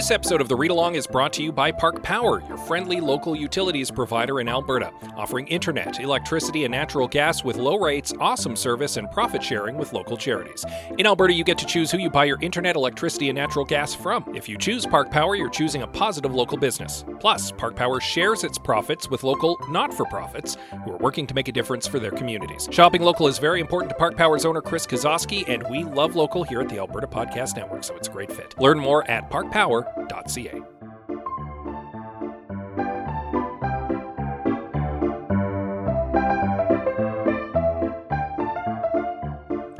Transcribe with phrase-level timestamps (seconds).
[0.00, 3.00] This episode of the Read Along is brought to you by Park Power, your friendly
[3.00, 8.56] local utilities provider in Alberta, offering internet, electricity, and natural gas with low rates, awesome
[8.56, 10.64] service, and profit sharing with local charities.
[10.96, 13.94] In Alberta, you get to choose who you buy your internet, electricity, and natural gas
[13.94, 14.24] from.
[14.34, 17.04] If you choose Park Power, you're choosing a positive local business.
[17.20, 21.34] Plus, Park Power shares its profits with local not for profits who are working to
[21.34, 22.70] make a difference for their communities.
[22.72, 26.42] Shopping local is very important to Park Power's owner, Chris Kozowski, and we love local
[26.42, 28.58] here at the Alberta Podcast Network, so it's a great fit.
[28.58, 29.28] Learn more at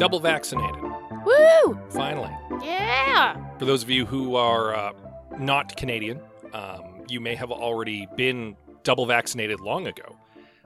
[0.00, 0.80] Double vaccinated,
[1.26, 1.78] Woo!
[1.90, 2.34] finally.
[2.62, 3.36] Yeah!
[3.58, 4.92] For those of you who are uh,
[5.38, 6.20] not Canadian,
[6.54, 10.16] um, you may have already been double vaccinated long ago.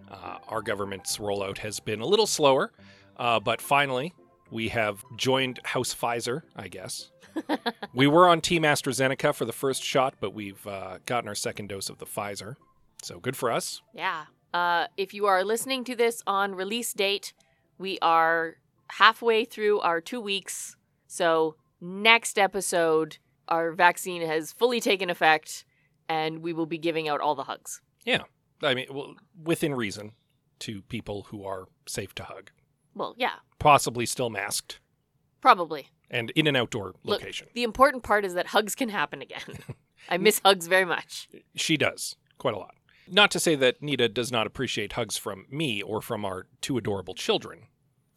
[0.09, 2.71] Uh, our government's rollout has been a little slower,
[3.17, 4.13] uh, but finally,
[4.55, 7.11] we have joined House Pfizer, I guess.
[7.93, 11.69] we were on Team AstraZeneca for the first shot, but we've uh, gotten our second
[11.69, 12.55] dose of the Pfizer.
[13.03, 13.83] So good for us.
[13.93, 14.27] Yeah.
[14.55, 17.33] Uh, if you are listening to this on release date,
[17.79, 18.59] we are
[18.91, 20.77] halfway through our two weeks.
[21.09, 23.19] So, next episode,
[23.49, 25.65] our vaccine has fully taken effect
[26.09, 27.81] and we will be giving out all the hugs.
[28.05, 28.23] Yeah.
[28.63, 30.13] I mean, well, within reason
[30.61, 32.53] to people who are safe to hug,
[32.95, 34.79] Well, yeah, possibly still masked
[35.41, 35.89] probably.
[36.11, 37.49] and in an outdoor Look, location.
[37.55, 39.41] The important part is that hugs can happen again.
[40.11, 41.29] I miss hugs very much.
[41.57, 42.75] She does quite a lot.
[43.11, 46.77] Not to say that Nita does not appreciate hugs from me or from our two
[46.77, 47.69] adorable children.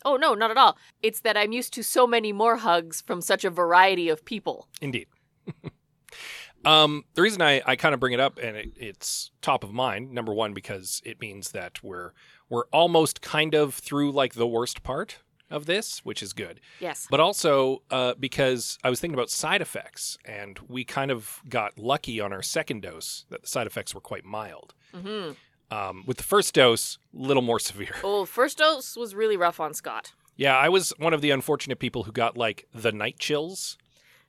[0.03, 0.77] Oh, no, not at all.
[1.01, 4.67] It's that I'm used to so many more hugs from such a variety of people.
[4.81, 5.07] Indeed.
[6.65, 9.71] um, the reason I, I kind of bring it up and it, it's top of
[9.71, 12.11] mind, number one, because it means that we're
[12.49, 15.17] we're almost kind of through like the worst part
[15.49, 16.59] of this, which is good.
[16.79, 17.07] Yes.
[17.09, 21.77] But also uh, because I was thinking about side effects, and we kind of got
[21.77, 24.73] lucky on our second dose that the side effects were quite mild.
[24.93, 25.31] hmm
[25.71, 27.95] Um, with the first dose, a little more severe.
[28.03, 30.13] Oh, first dose was really rough on Scott.
[30.35, 33.77] Yeah, I was one of the unfortunate people who got like the night chills.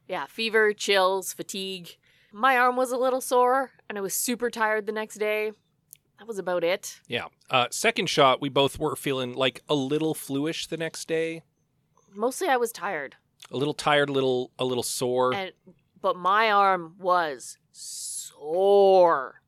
[0.08, 1.96] Yeah, fever, chills, fatigue.
[2.32, 5.52] My arm was a little sore, and I was super tired the next day.
[6.18, 7.00] That was about it.
[7.06, 7.26] Yeah.
[7.48, 11.42] Uh, second shot, we both were feeling like a little fluish the next day,
[12.14, 13.16] Mostly I was tired.
[13.50, 15.34] a little tired, a little a little sore.
[15.34, 15.52] And
[16.00, 19.40] but my arm was sore.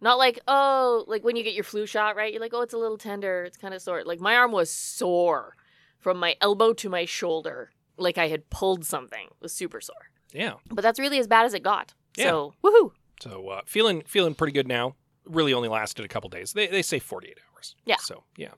[0.00, 2.32] Not like, oh, like when you get your flu shot, right?
[2.32, 4.02] You're like, oh, it's a little tender, it's kind of sore.
[4.04, 5.56] Like my arm was sore
[5.98, 9.26] from my elbow to my shoulder, like I had pulled something.
[9.26, 10.10] It was super sore.
[10.32, 10.54] yeah.
[10.70, 11.94] But that's really as bad as it got.
[12.16, 12.24] Yeah.
[12.30, 12.90] So, woohoo.
[13.20, 14.94] So uh, feeling feeling pretty good now.
[15.26, 16.52] Really only lasted a couple days.
[16.52, 17.74] They they say 48 hours.
[17.84, 17.96] Yeah.
[17.98, 18.52] So, yeah.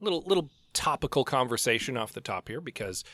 [0.00, 3.04] Little little topical conversation off the top here because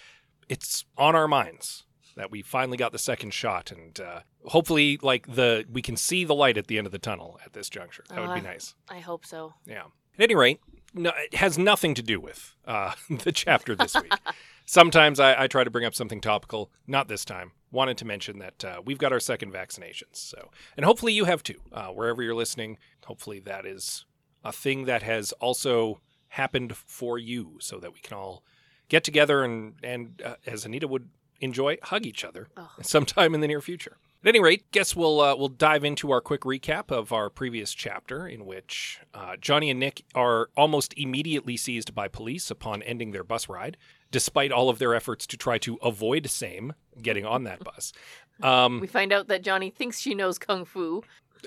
[0.48, 1.84] it's on our minds
[2.16, 6.24] that we finally got the second shot and uh, hopefully like the we can see
[6.24, 8.04] the light at the end of the tunnel at this juncture.
[8.10, 8.74] That would be Uh, nice.
[8.88, 9.54] I hope so.
[9.66, 9.84] Yeah.
[10.16, 10.60] At any rate,
[10.92, 14.12] no, it has nothing to do with uh, the chapter this week.
[14.66, 16.70] Sometimes I, I try to bring up something topical.
[16.86, 17.52] Not this time.
[17.70, 20.14] Wanted to mention that uh, we've got our second vaccinations.
[20.16, 21.60] So, and hopefully you have too.
[21.72, 24.04] Uh, wherever you're listening, hopefully that is
[24.44, 28.44] a thing that has also happened for you, so that we can all
[28.88, 31.08] get together and and uh, as Anita would
[31.40, 32.70] enjoy, hug each other Oh.
[32.82, 33.96] sometime in the near future.
[34.22, 37.74] At any rate, guess we'll uh, we'll dive into our quick recap of our previous
[37.74, 43.10] chapter, in which uh, Johnny and Nick are almost immediately seized by police upon ending
[43.10, 43.76] their bus ride,
[44.14, 46.72] despite all of their efforts to try to avoid same
[47.02, 47.92] getting on that bus.
[48.40, 51.02] Um, We find out that Johnny thinks she knows kung fu.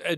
[0.06, 0.16] uh,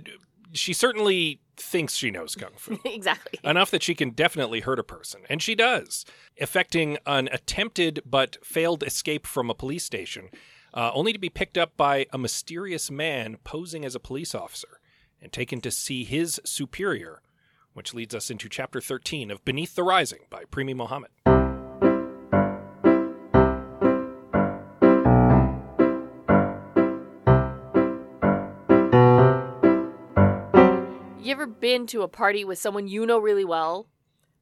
[0.52, 2.76] she certainly thinks she knows kung fu.
[2.84, 3.38] exactly.
[3.44, 6.04] Enough that she can definitely hurt a person, and she does,
[6.38, 10.28] effecting an attempted but failed escape from a police station,
[10.74, 14.80] uh, only to be picked up by a mysterious man posing as a police officer
[15.22, 17.22] and taken to see his superior,
[17.74, 21.10] which leads us into chapter 13 of Beneath the Rising by Premee Mohamed.
[31.30, 33.86] You ever been to a party with someone you know really well,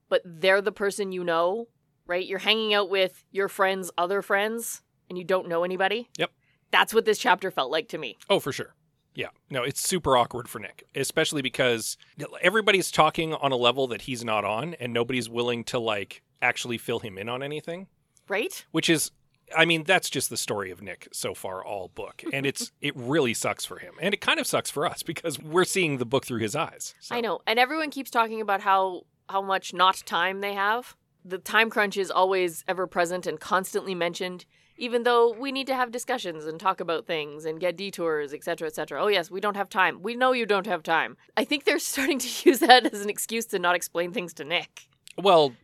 [0.08, 1.68] but they're the person you know,
[2.06, 2.26] right?
[2.26, 4.80] You're hanging out with your friends' other friends,
[5.10, 6.08] and you don't know anybody?
[6.16, 6.30] Yep.
[6.70, 8.16] That's what this chapter felt like to me.
[8.30, 8.74] Oh, for sure.
[9.14, 11.98] Yeah, no, it's super awkward for Nick, especially because
[12.40, 16.78] everybody's talking on a level that he's not on, and nobody's willing to like actually
[16.78, 17.88] fill him in on anything.
[18.28, 18.64] Right?
[18.70, 19.10] Which is,
[19.56, 22.94] I mean, that's just the story of Nick so far, all book, and it's it
[22.96, 26.06] really sucks for him, and it kind of sucks for us because we're seeing the
[26.06, 26.94] book through his eyes.
[27.00, 27.40] So- I know.
[27.46, 30.96] And everyone keeps talking about how how much not time they have.
[31.24, 34.46] The time crunch is always ever present and constantly mentioned,
[34.78, 38.68] even though we need to have discussions and talk about things and get detours, etc.,
[38.68, 39.02] etc.
[39.02, 40.00] Oh yes, we don't have time.
[40.02, 41.16] We know you don't have time.
[41.36, 44.44] I think they're starting to use that as an excuse to not explain things to
[44.44, 44.88] Nick.
[45.22, 45.54] Well,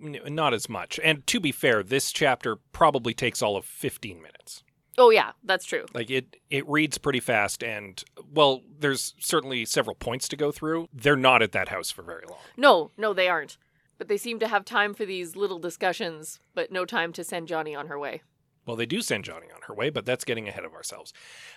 [0.00, 1.00] not as much.
[1.02, 4.62] And to be fair, this chapter probably takes all of 15 minutes.
[4.98, 5.86] Oh yeah, that's true.
[5.94, 8.02] Like it it reads pretty fast and
[8.32, 10.88] well, there's certainly several points to go through.
[10.92, 12.40] They're not at that house for very long.
[12.56, 13.56] No, no, they aren't.
[13.96, 17.48] But they seem to have time for these little discussions, but no time to send
[17.48, 18.22] Johnny on her way.
[18.66, 21.12] Well, they do send Johnny on her way, but that's getting ahead of ourselves.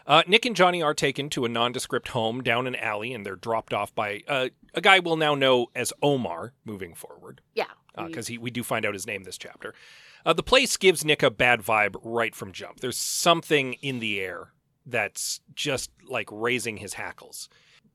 [0.07, 3.35] Uh, Nick and Johnny are taken to a nondescript home down an alley, and they're
[3.35, 7.65] dropped off by uh, a guy we'll now know as Omar moving forward, Yeah.
[8.05, 9.73] because he we do find out his name this chapter.
[10.25, 12.79] Uh, the place gives Nick a bad vibe right from jump.
[12.79, 14.53] There's something in the air
[14.85, 17.49] that's just like raising his hackles.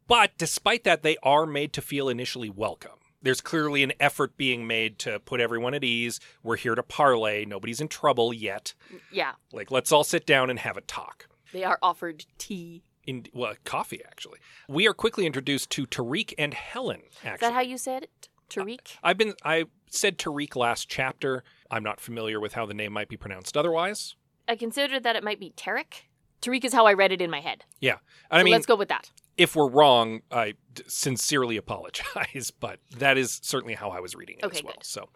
[0.06, 2.97] But despite that, they are made to feel initially welcome.
[3.20, 6.20] There's clearly an effort being made to put everyone at ease.
[6.42, 7.44] We're here to parlay.
[7.44, 8.74] Nobody's in trouble yet.
[9.12, 11.26] yeah, Like, let's all sit down and have a talk.
[11.52, 12.84] they are offered tea.
[13.06, 14.38] In well, coffee actually.
[14.68, 17.00] We are quickly introduced to Tariq and Helen.
[17.24, 18.28] Actually, Is that how you said it?
[18.50, 18.96] Tariq?
[18.96, 21.42] Uh, I've been I said Tariq last chapter.
[21.70, 24.14] I'm not familiar with how the name might be pronounced otherwise.
[24.46, 26.04] I considered that it might be Tarek.
[26.42, 27.64] Tariq is how I read it in my head.
[27.80, 27.96] Yeah,
[28.32, 29.10] So mean, let's go with that.
[29.36, 34.36] if we're wrong, I d- sincerely apologize, but that is certainly how I was reading
[34.38, 34.74] it Okay, as well.
[34.74, 34.84] good.
[34.84, 35.08] So,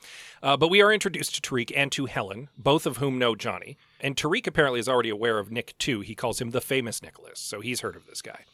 [0.43, 3.77] uh, but we are introduced to Tariq and to Helen, both of whom know Johnny.
[4.01, 6.01] And Tariq apparently is already aware of Nick too.
[6.01, 8.45] He calls him the famous Nicholas, so he's heard of this guy.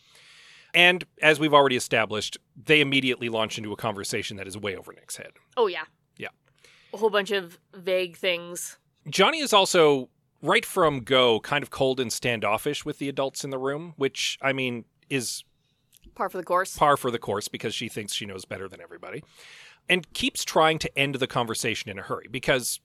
[0.74, 4.92] And as we've already established, they immediately launch into a conversation that is way over
[4.92, 5.30] Nick's head.
[5.56, 5.84] Oh, yeah.
[6.18, 6.28] Yeah.
[6.92, 8.76] A whole bunch of vague things.
[9.08, 10.10] Johnny is also
[10.43, 14.38] right from go kind of cold and standoffish with the adults in the room, which
[14.43, 15.44] I mean is
[16.14, 16.76] Par for the course.
[16.76, 19.23] par for the course because she thinks she knows better than everybody
[19.88, 22.81] and keeps trying to end the conversation in a hurry because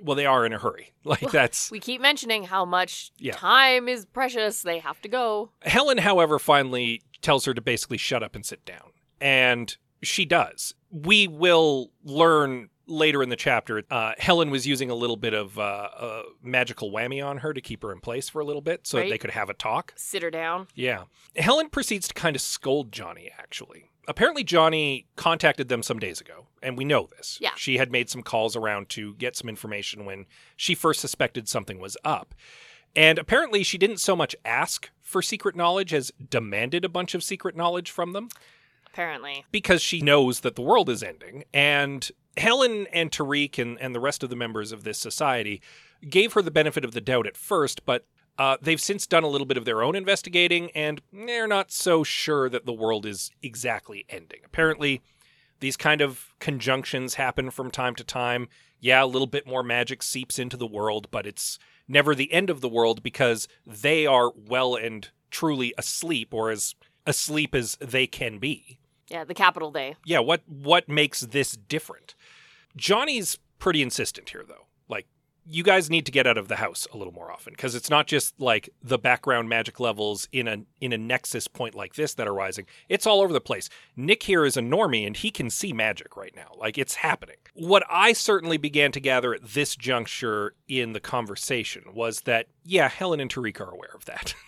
[0.00, 3.32] well they are in a hurry like that's We keep mentioning how much Yeah.
[3.32, 4.62] time is precious.
[4.62, 5.50] They have to go.
[5.62, 10.72] helen however finally tells her to basically shut up and sit down and she does
[10.92, 15.58] we will learn later in the chapter uh, helen was using a little bit of
[15.58, 18.86] uh, uh, magical whammy on her to keep her in place for a little bit
[18.86, 19.10] so that Right.
[19.10, 20.66] they could have a talk Sit her down.
[20.74, 21.04] Yeah.
[21.36, 23.84] Helen proceeds to kind of scold Johnny, actually.
[24.08, 27.38] Apparently, Johnny contacted them some days ago, and we know this.
[27.42, 27.50] Yeah.
[27.56, 30.24] She had made some calls around to get some information when
[30.56, 32.34] she first suspected something was up.
[32.96, 37.22] And apparently, she didn't so much ask for secret knowledge as demanded a bunch of
[37.22, 38.30] secret knowledge from them
[38.98, 39.44] Apparently.
[39.52, 41.44] because she knows that the world is ending.
[41.54, 45.62] And Helen and Tariq and, and the rest of the members of this society
[46.10, 48.06] gave her the benefit of the doubt at first, but
[48.38, 52.02] uh, they've since done a little bit of their own investigating, and they're not so
[52.02, 54.40] sure that the world is exactly ending.
[54.44, 55.00] Apparently,
[55.60, 58.48] these kind of conjunctions happen from time to time.
[58.80, 62.50] Yeah, a little bit more magic seeps into the world, but it's never the end
[62.50, 66.74] of the world because they are well and truly asleep, or as
[67.06, 69.96] asleep as they can be Yeah, the capital day.
[70.04, 72.14] yeah, what what makes this different?
[72.76, 74.66] Johnny's pretty insistent here though.
[74.88, 75.06] Like
[75.50, 77.88] you guys need to get out of the house a little more often because it's
[77.88, 82.12] not just like the background magic levels in a in a nexus point like this
[82.14, 82.66] that are rising.
[82.88, 83.70] It's all over the place.
[83.96, 86.52] Nick here is a normie and he can see magic right now.
[86.56, 87.36] Like it's happening.
[87.54, 92.88] What I certainly began to gather at this juncture in the conversation was that yeah,
[92.88, 94.34] Helen and Tariq are aware of that.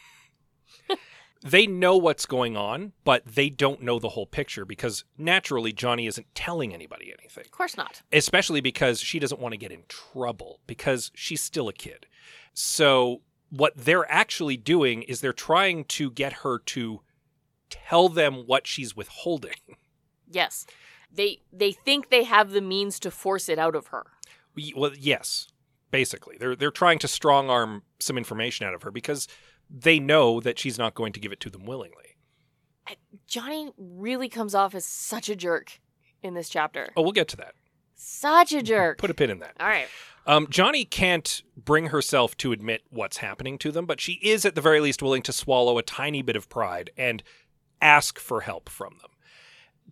[1.42, 6.06] they know what's going on, but they don't know the whole picture because naturally Johnny
[6.06, 8.02] isn't telling anybody anything, Of course not.
[8.12, 12.06] especially because she doesn't want to get in trouble because she's still a kid.
[12.52, 17.00] So, what they're actually doing is they're trying to get her to
[17.68, 19.54] tell them what she's withholding.
[20.32, 20.64] Yes.
[21.12, 24.06] They they think they have the means to force it out of her.
[24.76, 25.48] Well, yes,
[25.90, 26.36] basically.
[26.38, 29.26] They're they're trying to strong arm some information out of her because
[29.72, 32.16] they know that she's not going to give it to them willingly.
[33.26, 35.80] Johnny really comes off as such a jerk
[36.22, 36.88] in this chapter.
[36.96, 37.54] Oh, we'll get to that.
[37.94, 38.98] Such a jerk.
[38.98, 39.54] Put a pin in that.
[39.60, 39.86] All right.
[40.26, 44.54] Um, Johnny can't bring herself to admit what's happening to them, but she is at
[44.54, 47.22] the very least willing to swallow a tiny bit of pride and
[47.80, 49.10] ask for help from them.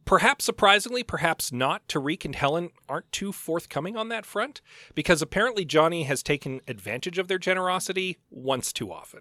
[0.05, 4.61] Perhaps surprisingly, perhaps not, Tariq and Helen aren't too forthcoming on that front
[4.95, 9.21] because apparently Johnny has taken advantage of their generosity once too often.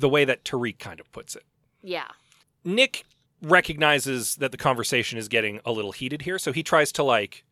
[0.00, 1.44] The way that Tariq kind of puts it.
[1.82, 2.08] Yeah.
[2.64, 3.04] Nick
[3.42, 7.44] recognizes that the conversation is getting a little heated here, so he tries to like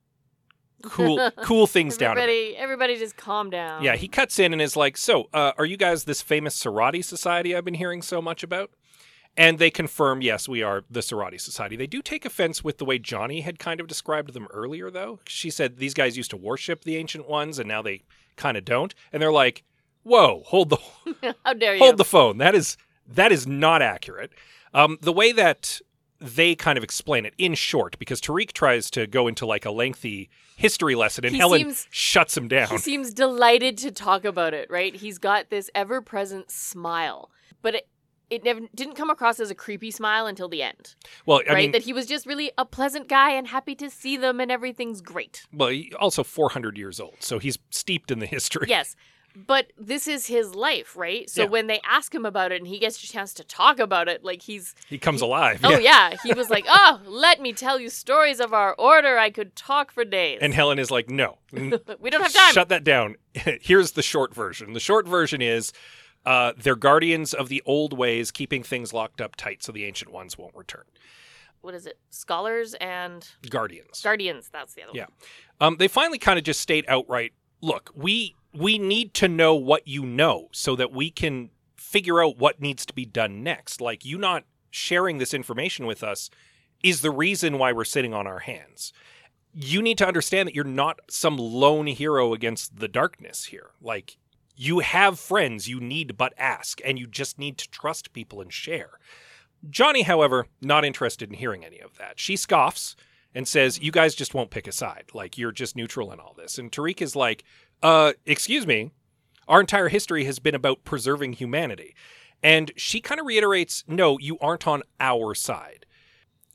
[0.82, 2.12] cool cool things down.
[2.12, 3.82] Everybody, everybody, just calm down.
[3.82, 7.02] Yeah, he cuts in and is like, "So, uh, are you guys this famous sorority
[7.02, 8.70] society I've been hearing so much about?"
[9.36, 11.76] And they confirm, yes, we are the sorority society.
[11.76, 15.20] They do take offense with the way Johnny had kind of described them earlier, though.
[15.28, 18.02] She said these guys used to worship the ancient ones, and now they
[18.34, 18.96] kind of don't.
[19.12, 19.62] And they're like,
[20.08, 21.78] "Whoa, hold the How dare you?
[21.80, 22.38] hold the phone.
[22.38, 24.32] That is that is not accurate."
[24.74, 25.80] Um, the way that
[26.20, 29.70] they kind of explain it in short, because Tariq tries to go into like a
[29.70, 32.68] lengthy history lesson, and He Helen seems- shuts him down.
[32.68, 34.94] He seems delighted to talk about it, right?
[34.96, 37.30] He's got this ever present smile,
[37.62, 37.88] but it,
[38.30, 41.58] it never didn't come across as a creepy smile until the end, well, I right?
[41.62, 44.50] mean, that he was just really a pleasant guy and happy to see them and
[44.50, 45.46] everything's great.
[45.52, 48.66] well, he- also 400 years old, so he's steeped in the history.
[48.68, 48.96] Yes.
[49.36, 51.30] But this is his life, right?
[51.30, 51.48] So Yeah.
[51.48, 54.24] when they ask him about it and he gets a chance to talk about it,
[54.24, 55.60] like he's He comes alive.
[55.62, 59.16] Oh yeah, he was like, "Oh, let me tell you stories of our order.
[59.18, 62.52] I could talk for days." And Helen is like, no, we don't have time.
[62.52, 63.14] shut that down.
[63.60, 64.72] Here's the short version.
[64.72, 65.72] The short version is
[66.26, 70.10] uh, they're guardians of the old ways, keeping things locked up tight so the ancient
[70.12, 70.82] ones won't return.
[71.60, 71.98] what is it?
[72.10, 74.00] Scholars and Guardians.
[74.02, 74.48] guardians.
[74.52, 75.04] That's the other Yeah.
[75.04, 75.12] one.
[75.60, 79.86] Um, they finally kind of just state outright, look, we we need to know what
[79.86, 83.80] you know so that we can figure out what needs to be done next.
[83.80, 86.30] Like you not sharing this information with us
[86.82, 88.92] is the reason why we're sitting on our hands.
[89.52, 93.70] You need to understand that you're not some lone hero against the darkness here.
[93.80, 94.16] Like
[94.56, 98.52] you have friends you need but ask and you just need to trust people and
[98.52, 98.98] share.
[99.68, 102.20] Johnny, however, not interested in hearing any of that.
[102.20, 102.94] She scoffs
[103.34, 105.04] and says, You guys just won't pick a side.
[105.14, 106.58] Like, you're just neutral in all this.
[106.58, 107.44] And Tariq is like,
[107.82, 108.90] Uh, excuse me.
[109.46, 111.94] Our entire history has been about preserving humanity.
[112.42, 115.86] And she kind of reiterates, No, you aren't on our side.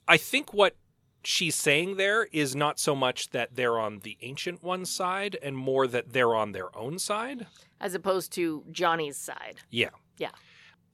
[0.07, 0.75] I think what
[1.23, 5.55] she's saying there is not so much that they're on the ancient one's side and
[5.55, 7.47] more that they're on their own side.
[7.79, 9.61] As opposed to Johnny's side.
[9.69, 9.89] Yeah.
[10.17, 10.31] Yeah.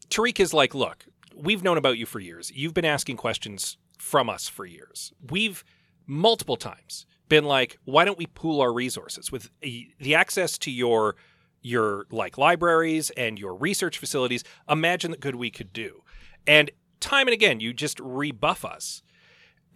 [0.10, 1.06] Tariq is like, look,
[1.36, 2.52] we've known about you for years.
[2.54, 5.14] You've been asking questions from us for years.
[5.30, 5.64] We've
[6.08, 11.16] multiple times been like, why don't we pool our resources with the access to your
[11.62, 14.44] your like libraries and your research facilities?
[14.68, 16.04] Imagine the good we could do.
[16.48, 19.04] And time and again, you just rebuff us.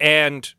[0.00, 0.52] And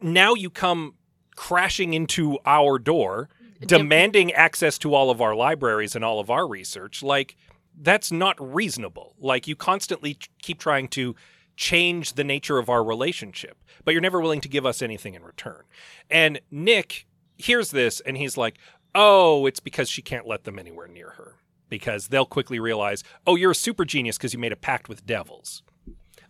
[0.00, 0.94] now you come
[1.34, 3.28] crashing into our door
[3.66, 7.36] demanding access to all of our libraries and all of our research like
[7.80, 11.14] that's not reasonable like you constantly keep trying to
[11.56, 15.22] change the nature of our relationship but you're never willing to give us anything in
[15.22, 15.62] return
[16.10, 17.06] and nick
[17.36, 18.58] hears this and he's like
[18.94, 21.36] oh it's because she can't let them anywhere near her
[21.68, 25.06] because they'll quickly realize oh you're a super genius because you made a pact with
[25.06, 25.62] devils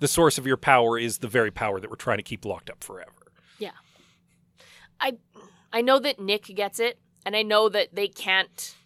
[0.01, 2.71] the source of your power is the very power that we're trying to keep locked
[2.71, 3.13] up forever
[3.59, 3.71] Yeah.
[5.01, 5.15] I
[5.73, 8.77] I know that Nick gets it, and I know that they can't.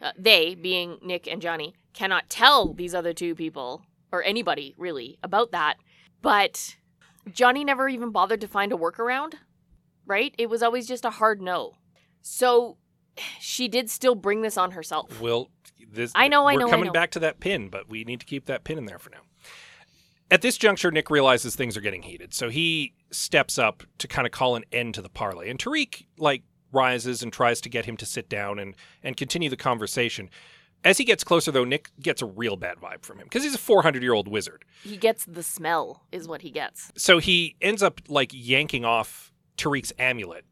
[0.00, 5.18] Uh, they, being Nick and Johnny, cannot tell these other two people or anybody really
[5.22, 5.76] about that.
[6.22, 6.76] But
[7.32, 9.34] Johnny never even bothered to find a workaround,
[10.06, 10.34] right?
[10.38, 11.74] It was always just a hard no.
[12.22, 12.76] So
[13.40, 15.20] she did still bring this on herself.
[15.20, 15.50] Well,
[15.92, 16.66] this I know, I know.
[16.66, 16.92] we're coming know.
[16.92, 19.20] back to that pin, but we need to keep that pin in there for now.
[20.30, 24.26] At this juncture, Nick realizes things are getting heated, so he steps up to kind
[24.26, 25.50] of call an end to the parley.
[25.50, 29.50] And Tariq like rises and tries to get him to sit down and and continue
[29.50, 30.30] the conversation.
[30.84, 33.54] As he gets closer, though, Nick gets a real bad vibe from him because he's
[33.54, 34.64] a 400 year old wizard.
[34.82, 36.90] He gets the smell, is what he gets.
[36.96, 40.44] So he ends up like yanking off Tariq's amulet,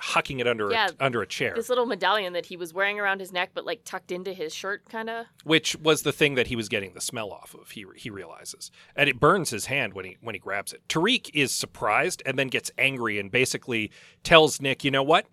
[0.00, 1.52] hucking it under Yeah, a, under a chair.
[1.54, 4.54] This little medallion that he was wearing around his neck, but like tucked into his
[4.54, 5.26] shirt, kind of.
[5.44, 7.70] which was the thing that he was getting the smell off of.
[7.72, 10.80] He he realizes, and it burns his hand when he when he grabs it.
[10.88, 13.90] Tariq is surprised and then gets angry and basically
[14.22, 15.26] tells Nick, "You know what?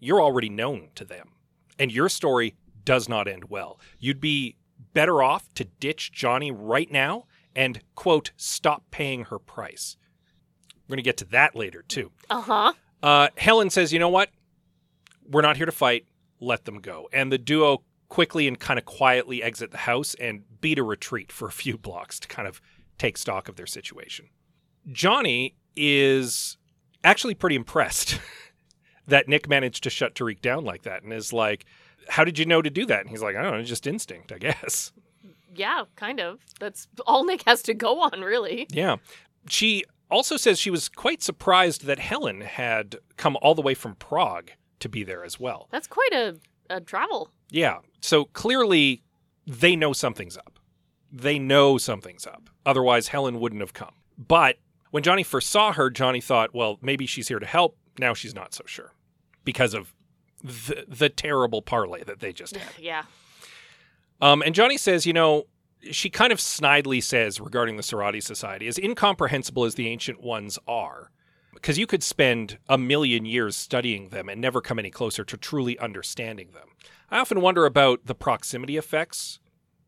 [0.00, 1.32] You're already known to them,
[1.78, 3.80] and your story does not end well.
[3.98, 4.56] You'd be
[4.92, 9.96] better off to ditch Johnny right now and quote stop paying her price."
[10.86, 12.12] We're gonna get to that later too.
[12.28, 12.72] Uh huh.
[13.02, 14.30] Uh, Helen says, "You know what?
[15.26, 16.06] We're not here to fight.
[16.40, 20.42] Let them go." And the duo quickly and kind of quietly exit the house and
[20.60, 22.60] beat a retreat for a few blocks to kind of
[22.98, 24.28] take stock of their situation.
[24.92, 26.56] Johnny is
[27.02, 28.20] actually pretty impressed
[29.06, 31.64] that Nick managed to shut Tariq down like that, and is like,
[32.08, 34.32] "How did you know to do that?" And he's like, "I don't know, just instinct,
[34.32, 34.92] I guess."
[35.54, 36.40] Yeah, kind of.
[36.58, 38.66] That's all Nick has to go on, really.
[38.70, 38.96] Yeah.
[39.48, 43.94] She also says she was quite surprised that Helen had come all the way from
[43.96, 45.68] Prague to be there as well.
[45.70, 46.36] That's quite a,
[46.70, 47.30] a travel.
[47.50, 47.78] Yeah.
[48.00, 49.02] So clearly
[49.46, 50.58] they know something's up.
[51.12, 52.50] They know something's up.
[52.66, 53.94] Otherwise, Helen wouldn't have come.
[54.18, 54.56] But
[54.90, 57.76] when Johnny first saw her, Johnny thought, well, maybe she's here to help.
[57.98, 58.92] Now she's not so sure
[59.44, 59.93] because of
[60.44, 62.70] the, the terrible parlay that they just had.
[62.78, 63.04] Yeah.
[64.20, 65.46] Um, and Johnny says, you know,
[65.90, 70.58] she kind of snidely says regarding the Sarati Society, as incomprehensible as the ancient ones
[70.68, 71.10] are,
[71.54, 75.36] because you could spend a million years studying them and never come any closer to
[75.36, 76.68] truly understanding them.
[77.10, 79.38] I often wonder about the proximity effects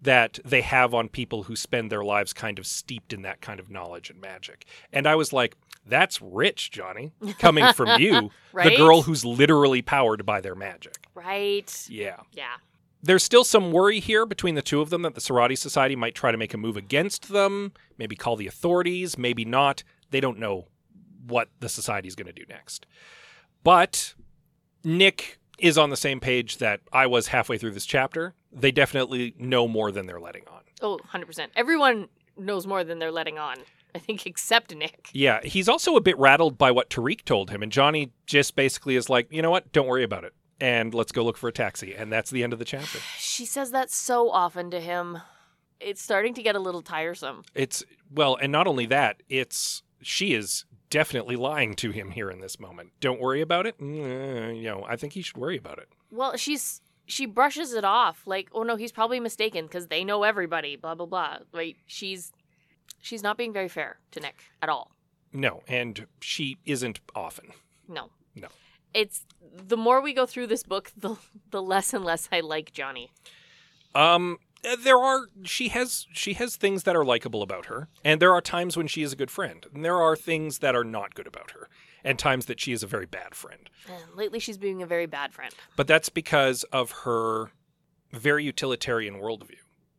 [0.01, 3.59] that they have on people who spend their lives kind of steeped in that kind
[3.59, 4.67] of knowledge and magic.
[4.93, 10.27] And I was like, that's rich, Johnny, coming from you, the girl who's literally powered
[10.27, 11.07] by their magic.
[11.15, 11.87] Right.
[11.89, 12.21] Yeah.
[12.33, 12.55] Yeah.
[13.03, 16.15] There's still some worry here between the two of them that the Sarati Society might
[16.15, 19.85] try to make a move against them, maybe call the authorities, maybe not.
[20.11, 20.67] They don't know
[21.27, 22.87] what the society is going to do next.
[23.63, 24.15] But
[24.83, 28.35] Nick is on the same page that I was halfway through this chapter.
[28.53, 30.63] They definitely know more than they're letting on.
[30.83, 31.49] Oh, 100%.
[31.55, 33.57] Everyone knows more than they're letting on.
[33.97, 35.09] I think except Nick.
[35.15, 38.95] Yeah, he's also a bit rattled by what Tariq told him, and Johnny just basically
[38.95, 41.53] is like, you know what, don't worry about it, and let's go look for a
[41.53, 42.99] taxi, and that's the end of the chapter.
[43.19, 45.19] She says that so often to him.
[45.81, 47.43] It's starting to get a little tiresome.
[47.55, 52.41] It's well, and not only that, it's she is definitely lying to him here in
[52.41, 52.93] this moment.
[53.01, 53.79] Don't worry about it.
[53.79, 55.89] Mm, you know, I think he should worry about it.
[56.11, 60.23] Well, she's she brushes it off like, "Oh no, he's probably mistaken because they know
[60.23, 61.39] everybody." Blah blah blah.
[61.53, 61.77] Right?
[61.87, 62.33] She's
[63.01, 64.93] she's not being very fair to Nick at all.
[65.33, 67.53] No, and she isn't often.
[67.89, 68.11] No.
[68.35, 68.49] No.
[68.95, 71.17] It's the more we go through this book, the
[71.51, 73.13] the less and less I like Johnny.
[73.95, 74.39] Um,
[74.83, 78.41] there are she has she has things that are likable about her, and there are
[78.41, 81.27] times when she is a good friend, and there are things that are not good
[81.27, 81.69] about her,
[82.03, 83.69] and times that she is a very bad friend.
[83.87, 85.55] And lately, she's being a very bad friend.
[85.77, 87.51] But that's because of her
[88.13, 89.59] very utilitarian worldview.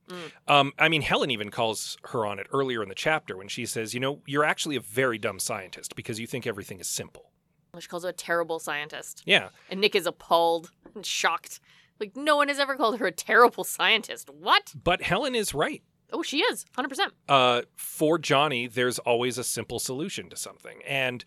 [0.10, 0.32] Mm.
[0.48, 3.66] Um, I mean, Helen even calls her on it earlier in the chapter when she
[3.66, 7.32] says, "You know, you're actually a very dumb scientist because you think everything is simple."
[7.80, 11.60] She calls her a terrible scientist, Yeah, and Nick is appalled and shocked.
[12.00, 14.30] Like no one has ever called her a terrible scientist.
[14.30, 14.74] What?
[14.84, 15.84] but Helen is right.
[16.12, 17.14] Oh, she is, hundred percent.
[17.28, 21.24] Uh, for Johnny, there's always a simple solution to something, and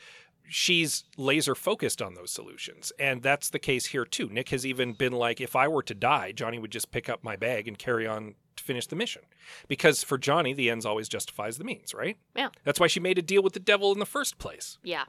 [0.49, 2.93] she's laser focused on those solutions.
[2.99, 4.29] And that's the case here too.
[4.29, 7.23] Nick has even been like, if I were to die, Johnny would just pick up
[7.23, 9.23] my bag and carry on to finish the mission.
[9.67, 12.17] Because for Johnny, the ends always justifies the means, right?
[12.37, 12.51] Yeah.
[12.65, 14.79] That's why she made a deal with the devil in the first place.
[14.85, 15.05] Yeah,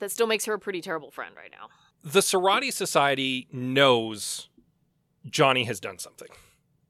[0.00, 1.68] that still makes her a pretty terrible friend right now.
[2.02, 4.48] The Sarati Society knows
[5.28, 6.28] Johnny has done something.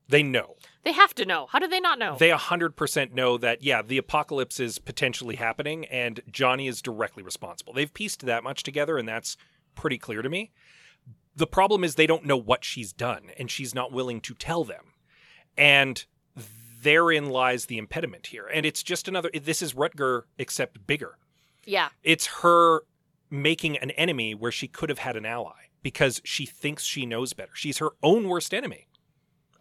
[0.09, 0.57] They know.
[0.83, 1.47] They have to know.
[1.51, 2.17] How do they not know?
[2.19, 7.73] They 100% know that, yeah, the apocalypse is potentially happening and Johnny is directly responsible.
[7.73, 9.37] They've pieced that much together, and that's
[9.75, 10.53] pretty clear to me.
[11.37, 14.63] The problem is they don't know what she's done, and she's not willing to tell
[14.63, 14.94] them.
[15.57, 16.05] And
[16.83, 18.47] therein lies the impediment here.
[18.53, 21.19] And it's just another, this is Rutger, except bigger.
[21.65, 22.83] yeah, It's her
[23.31, 27.33] making an enemy where she could have had an ally because she thinks she knows
[27.33, 27.53] better.
[27.55, 28.87] She's her own worst enemy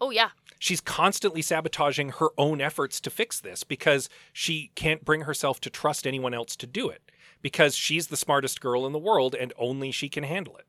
[0.00, 5.22] oh yeah, she's constantly sabotaging her own efforts to fix this because she can't bring
[5.22, 8.98] herself to trust anyone else to do it because she's the smartest girl in the
[8.98, 10.66] world and only she can handle it.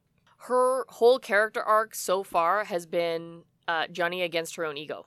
[0.48, 5.06] her whole character arc so far has been uh, Johnny against her own ego.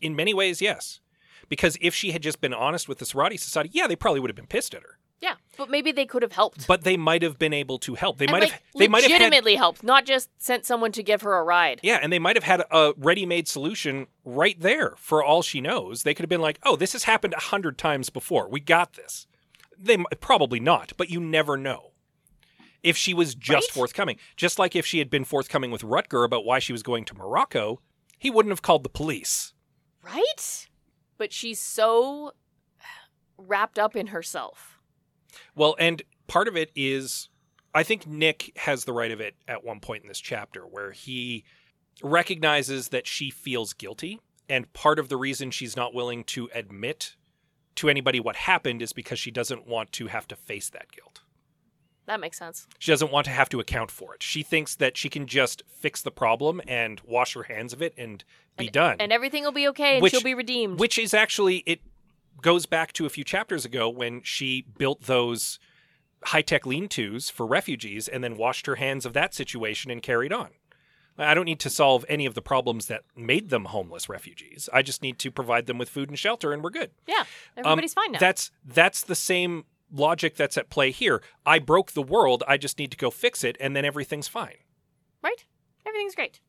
[0.00, 1.00] In many ways, yes.
[1.48, 4.30] Because if she had just been honest with the Sarati Society, yeah, they probably would
[4.30, 4.98] have been pissed at her.
[5.20, 6.66] Yeah, but maybe they could have helped.
[6.66, 8.18] But they might have been able to help.
[8.18, 11.02] They And, might like, have they might have legitimately helped, not just sent someone to
[11.02, 11.80] give her a ride.
[11.82, 16.02] Yeah, and they might have had a ready-made solution right there for all she knows.
[16.02, 18.48] They could have been like, "Oh, this has happened a hundred times before.
[18.50, 19.26] We got this."
[19.78, 21.92] They probably not, but you never know.
[22.82, 23.74] If she was just Right?
[23.74, 27.06] forthcoming, just like if she had been forthcoming with Rutger about why she was going
[27.06, 27.80] to Morocco,
[28.18, 29.53] he wouldn't have called the police.
[30.04, 30.66] Right?
[31.16, 32.32] But she's so
[33.38, 34.78] wrapped up in herself.
[35.54, 37.28] Well, and part of it is
[37.74, 40.92] I think Nick has the right of it at one point in this chapter where
[40.92, 41.44] he
[42.02, 44.20] recognizes that she feels guilty.
[44.48, 47.16] And part of the reason she's not willing to admit
[47.76, 51.22] to anybody what happened is because she doesn't want to have to face that guilt.
[52.06, 52.66] That makes sense.
[52.78, 54.22] She doesn't want to have to account for it.
[54.22, 57.94] She thinks that she can just fix the problem and wash her hands of it
[57.96, 58.22] and
[58.58, 58.96] be done.
[59.00, 60.78] And everything will be okay and Which- she'll be redeemed.
[60.78, 61.80] Which is actually it
[62.42, 65.58] goes back to a few chapters ago when she built those
[66.24, 70.50] high-tech lean-tos for refugees and then washed her hands of that situation and carried on.
[71.16, 74.68] I don't need to solve any of the problems that made them homeless refugees.
[74.72, 76.90] I just need to provide them with food and shelter and we're good.
[77.06, 77.24] yeah,
[77.56, 78.16] everybody's fine now.
[78.16, 79.64] Um, That's that's the same
[79.94, 81.22] logic that's at play here.
[81.46, 84.56] I broke the world, I just need to go fix it and then everything's fine.
[85.22, 85.44] right?
[85.86, 86.40] Everything's great.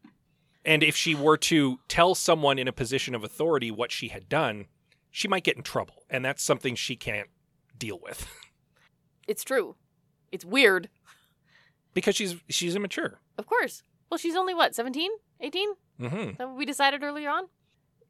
[0.66, 4.28] And if she were to tell someone in a position of authority what she had
[4.28, 4.66] done,
[5.12, 6.04] she might get in trouble.
[6.10, 7.30] And that's something she can't
[7.78, 8.28] deal with
[9.28, 9.76] It's true.
[10.32, 10.90] It's weird.
[11.94, 13.20] because she's she's immature.
[13.38, 13.82] Of course.
[14.10, 15.10] Well, she's only what, 17?
[15.42, 15.70] 18?
[16.00, 17.46] hmm That we decided earlier on?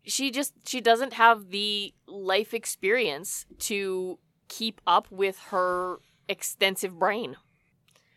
[0.04, 7.36] She just she doesn't have the life experience to keep up with her extensive brain.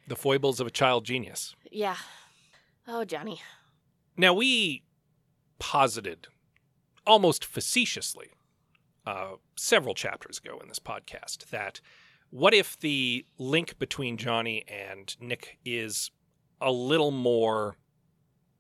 [0.07, 1.55] The foibles of a child genius.
[1.71, 1.97] Yeah.
[2.87, 3.43] Oh, Johnny.
[4.17, 4.83] Now, we
[5.59, 6.29] posited
[7.07, 8.31] almost facetiously
[9.07, 11.81] uh, several chapters ago in this podcast that
[12.31, 16.11] what if the link between Johnny and Nick is
[16.61, 17.77] a little more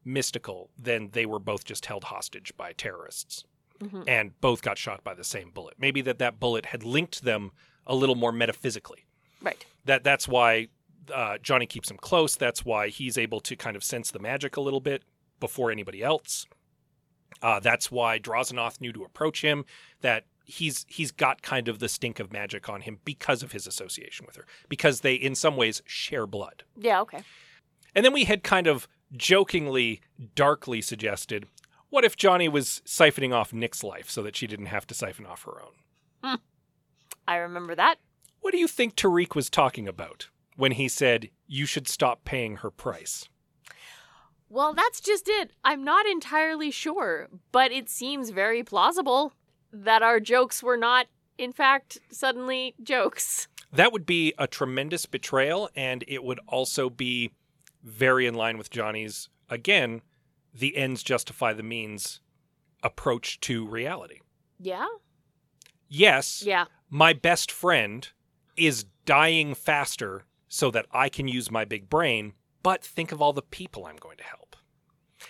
[0.04, 3.44] mystical than they were both just held hostage by terrorists
[3.80, 5.74] hmm and both got shot by the same bullet?
[5.78, 7.52] Maybe that that bullet had linked them
[7.86, 9.06] a little more metaphysically
[9.40, 9.64] Right.
[9.84, 10.68] that that's why
[11.14, 12.36] uh, Johnny keeps him close.
[12.36, 15.04] That's why he's able to kind of sense the magic a little bit
[15.40, 16.46] before anybody else.
[17.40, 19.64] Uh, that's why Drozenoth knew to approach him.
[20.00, 23.66] That he's he's got kind of the stink of magic on him because of his
[23.66, 24.44] association with her.
[24.68, 26.64] Because they, in some ways, share blood.
[26.76, 27.22] Yeah, okay.
[27.94, 28.86] And then we had kind of
[29.16, 30.00] jokingly,
[30.34, 31.46] darkly suggested,
[31.90, 35.26] what if Johnny was siphoning off Nick's life so that she didn't have to siphon
[35.26, 35.72] off her own?
[36.22, 36.42] Hmm.
[37.26, 37.98] I remember that.
[38.40, 42.56] What do you think Tariq was talking about when he said you should stop paying
[42.56, 43.28] her price?
[44.48, 45.50] Well, that's just it.
[45.62, 49.32] I'm not entirely sure, but it seems very plausible
[49.72, 53.48] that our jokes were not, in fact, suddenly jokes.
[53.72, 57.32] That would be a tremendous betrayal, and it would also be
[57.82, 60.00] very in line with Johnny's, again,
[60.58, 62.20] the ends justify the means
[62.82, 64.20] approach to reality.
[64.58, 64.86] Yeah?
[65.88, 66.66] Yes, Yeah.
[66.90, 68.08] my best friend
[68.56, 73.32] is dying faster so that I can use my big brain, but think of all
[73.32, 74.56] the people I'm going to help.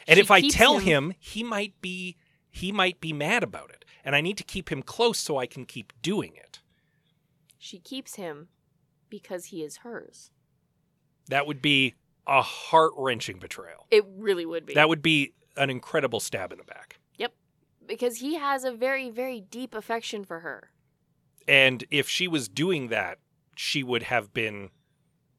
[0.07, 2.17] And She if I tell him- him, he might be
[2.51, 3.85] he might be mad about it.
[4.05, 6.61] And I need to keep him close so I can keep doing it.
[7.59, 8.49] She keeps him
[9.11, 10.31] because he is hers.
[11.29, 11.95] That would be
[12.29, 13.87] a heart-wrenching betrayal.
[13.91, 14.75] It really would be.
[14.75, 17.01] That would be an incredible stab in the back.
[17.17, 17.33] Yep.
[17.87, 20.71] Because he has a very, very deep affection for her.
[21.49, 23.19] And if she was doing that,
[23.57, 24.69] she would have been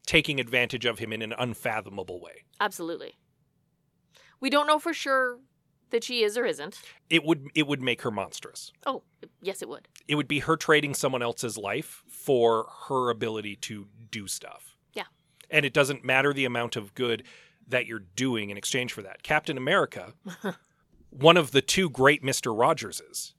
[0.05, 2.43] taking advantage of him in an unfathomable way.
[2.59, 3.13] Absolutely.
[4.39, 5.37] We don't know for sure
[5.91, 6.81] that she is or isn't.
[7.09, 8.71] It would it would make her monstrous.
[8.85, 9.03] Oh,
[9.41, 9.87] yes, it would.
[10.07, 14.68] It would be her trading someone else's life for her ability to do stuff.
[15.49, 17.23] And it doesn't matter the amount of good
[17.67, 19.23] that you're doing in exchange for that.
[19.23, 20.13] Captain America,
[21.09, 22.55] one of the two great Mr.
[22.55, 23.33] Rogerses,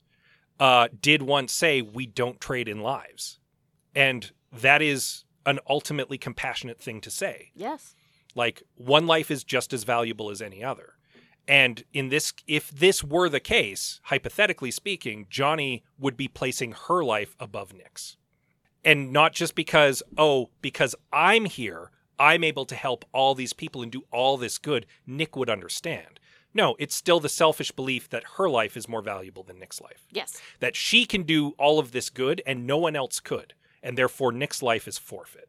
[0.59, 3.39] uh, did once say, We don't trade in lives.
[3.95, 7.51] And that is an ultimately compassionate thing to say.
[7.55, 7.95] Yes.
[8.35, 10.95] Like one life is just as valuable as any other.
[11.49, 17.03] And in this if this were the case, hypothetically speaking, Johnny would be placing her
[17.03, 18.17] life above Nick's.
[18.85, 21.91] And not just because, oh, because I'm here,
[22.21, 26.21] I'm able to help all these people and do all this good, Nick would understand.
[26.55, 30.07] No, it's still the selfish belief that her life is more valuable than Nick's life.
[30.13, 30.41] Yes.
[30.61, 33.55] That she can do all of this good and no one else could.
[33.83, 35.49] And therefore Nick's life is forfeit.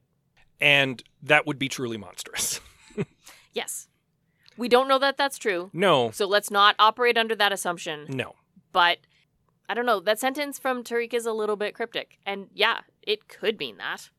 [0.59, 2.59] And that would be truly monstrous.
[3.53, 3.89] Yes.
[4.57, 5.69] We don't know that that's true.
[5.73, 8.05] no, So let's not operate under that assumption.
[8.09, 8.35] no.
[8.71, 8.99] But
[9.67, 9.99] I don't know.
[9.99, 12.17] That sentence from Tariq is a little bit cryptic.
[12.25, 14.09] And yeah, it could mean that.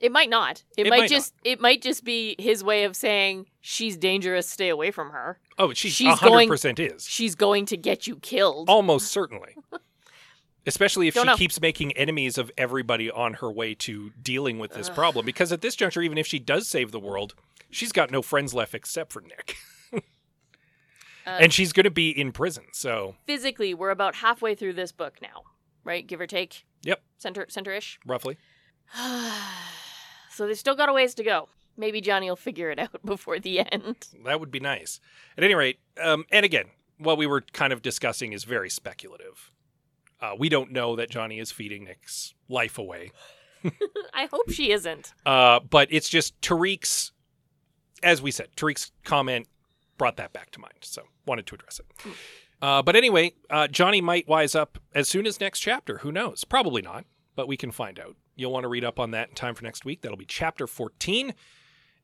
[0.00, 0.62] It might not.
[0.76, 4.48] It, It might, might just it might just be his way of saying she's dangerous,
[4.48, 5.38] stay away from her.
[5.58, 7.06] Oh, she She's a hundred going- percent is.
[7.08, 8.68] She's going to get you killed.
[8.68, 9.56] Almost certainly.
[10.66, 11.36] Especially if Don't she know.
[11.36, 15.24] keeps making enemies of everybody on her way to dealing with this problem.
[15.24, 17.34] Because at this juncture, even if she does save the world,
[17.70, 19.56] she's got no friends left except for Nick.
[21.24, 22.64] And she's going to be in prison.
[22.72, 25.42] So, physically, we're about halfway through this book now,
[25.82, 26.06] right?
[26.06, 26.64] Give or take.
[26.82, 27.02] Yep.
[27.18, 27.98] Center center-ish.
[28.06, 28.36] roughly.
[30.36, 31.48] so they've still got a ways to go.
[31.76, 34.08] Maybe Johnny will figure it out before the end.
[34.24, 35.00] That would be nice.
[35.36, 36.66] At any rate, um, and again,
[36.98, 39.50] what we were kind of discussing is very speculative.
[40.20, 43.12] Uh, we don't know that Johnny is feeding Nick's life away.
[44.14, 45.12] I hope she isn't.
[45.24, 47.12] Uh, but it's just Tariq's,
[48.02, 49.46] as we said, Tariq's comment
[49.98, 50.74] brought that back to mind.
[50.80, 52.12] So wanted to address it.
[52.62, 55.98] Uh, but anyway, uh, Johnny might wise up as soon as next chapter.
[55.98, 56.44] Who knows?
[56.44, 58.16] Probably not, but we can find out.
[58.36, 60.02] You'll want to read up on that in time for next week.
[60.02, 61.34] That'll be chapter 14.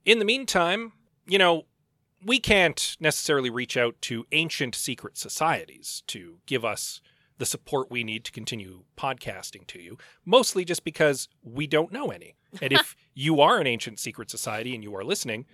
[0.04, 0.92] In the meantime,
[1.26, 1.66] you know,
[2.24, 7.00] we can't necessarily reach out to ancient secret societies to give us
[7.38, 12.10] the support we need to continue podcasting to you, mostly just because we don't know
[12.10, 12.36] any.
[12.60, 15.46] And if you are an ancient secret society and you are listening,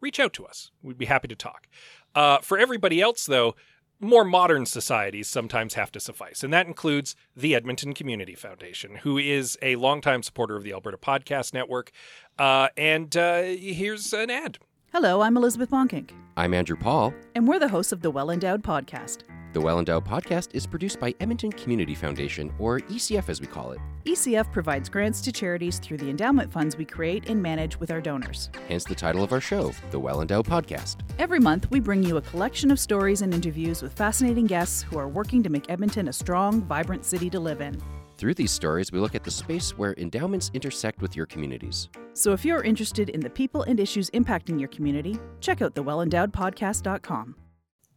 [0.00, 0.70] reach out to us.
[0.82, 1.68] We'd be happy to talk.
[2.14, 3.54] Uh, for everybody else, though,
[4.00, 9.18] more modern societies sometimes have to suffice, and that includes the Edmonton Community Foundation, who
[9.18, 11.90] is a longtime supporter of the Alberta Podcast Network.
[12.38, 14.58] Uh, and uh, here's an ad.
[14.98, 17.12] Hello, I'm Elizabeth Bonkink, I'm Andrew Paul.
[17.34, 19.24] and we're the hosts of the Well Endowed podcast.
[19.52, 23.72] The Well Endowed podcast is produced by Edmonton Community Foundation, or ECF as we call
[23.72, 23.78] it.
[24.06, 28.00] ECF provides grants to charities through the endowment funds we create and manage with our
[28.00, 28.48] donors.
[28.68, 31.00] Hence the title of our show, The Well Endowed Podcast.
[31.18, 34.96] Every month, we bring you a collection of stories and interviews with fascinating guests who
[34.96, 37.78] are working to make Edmonton a strong, vibrant city to live in.
[38.18, 41.88] Through these stories, we look at the space where endowments intersect with your communities.
[42.14, 47.36] So if you're interested in the people and issues impacting your community, check out thewellendowedpodcast.com.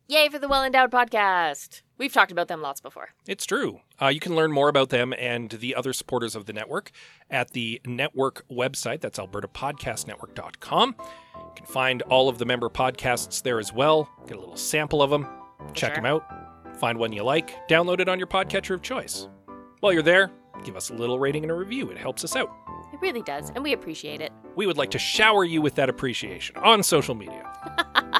[0.09, 1.83] Yay for the Well Endowed podcast.
[1.99, 3.09] We've talked about them lots before.
[3.27, 3.81] It's true.
[4.01, 6.91] Uh, you can learn more about them and the other supporters of the network
[7.29, 9.01] at the network website.
[9.01, 10.95] That's albertapodcastnetwork.com.
[10.99, 14.09] You can find all of the member podcasts there as well.
[14.27, 15.27] Get a little sample of them.
[15.73, 15.95] Check sure.
[16.01, 16.23] them out.
[16.79, 17.67] Find one you like.
[17.69, 19.27] Download it on your podcatcher of choice.
[19.79, 20.31] While you're there,
[20.63, 21.89] give us a little rating and a review.
[21.89, 22.49] It helps us out.
[22.93, 24.31] It really does, and we appreciate it.
[24.55, 27.45] We would like to shower you with that appreciation on social media.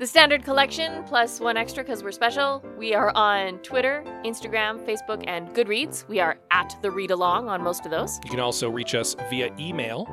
[0.00, 2.64] The standard collection plus one extra because we're special.
[2.78, 6.08] We are on Twitter, Instagram, Facebook, and Goodreads.
[6.08, 8.18] We are at the Read Along on most of those.
[8.24, 10.08] You can also reach us via email.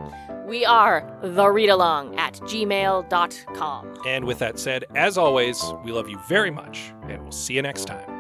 [0.46, 3.94] We are the Read Along at gmail.com.
[4.06, 7.62] And with that said, as always, we love you very much, and we'll see you
[7.62, 8.17] next time.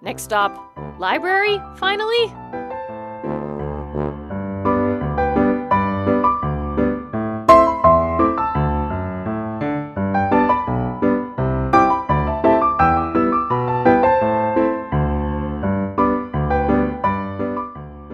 [0.00, 2.32] Next stop, library, finally?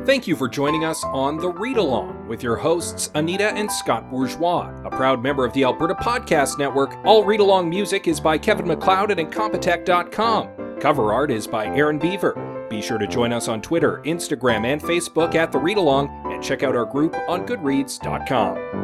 [0.06, 4.10] Thank you for joining us on The Read Along with your hosts, Anita and Scott
[4.10, 6.96] Bourgeois, a proud member of the Alberta Podcast Network.
[7.04, 10.63] All read along music is by Kevin MacLeod at Incompetech.com.
[10.80, 12.66] Cover art is by Erin Beever.
[12.68, 16.42] Be sure to join us on Twitter, Instagram, and Facebook at The Read Along, and
[16.42, 18.83] check out our group on Goodreads.com.